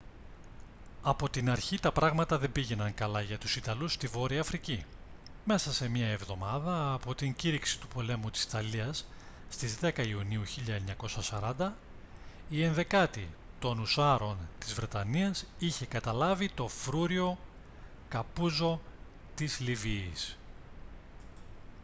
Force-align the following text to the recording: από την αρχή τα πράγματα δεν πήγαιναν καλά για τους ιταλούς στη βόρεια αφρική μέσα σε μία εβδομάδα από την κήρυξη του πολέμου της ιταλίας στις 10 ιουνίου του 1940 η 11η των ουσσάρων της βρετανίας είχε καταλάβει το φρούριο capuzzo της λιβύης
από 1.01 1.29
την 1.29 1.49
αρχή 1.49 1.79
τα 1.79 1.91
πράγματα 1.91 2.37
δεν 2.37 2.51
πήγαιναν 2.51 2.93
καλά 2.93 3.21
για 3.21 3.37
τους 3.37 3.55
ιταλούς 3.55 3.93
στη 3.93 4.07
βόρεια 4.07 4.41
αφρική 4.41 4.85
μέσα 5.45 5.73
σε 5.73 5.87
μία 5.89 6.07
εβδομάδα 6.07 6.93
από 6.93 7.15
την 7.15 7.35
κήρυξη 7.35 7.79
του 7.79 7.87
πολέμου 7.87 8.29
της 8.29 8.43
ιταλίας 8.43 9.05
στις 9.49 9.77
10 9.81 10.07
ιουνίου 10.07 10.41
του 10.43 11.21
1940 11.27 11.71
η 12.49 12.71
11η 12.89 13.25
των 13.59 13.79
ουσσάρων 13.79 14.37
της 14.59 14.73
βρετανίας 14.73 15.45
είχε 15.59 15.85
καταλάβει 15.85 16.49
το 16.49 16.67
φρούριο 16.67 17.37
capuzzo 18.13 18.77
της 19.35 19.59
λιβύης 19.59 20.37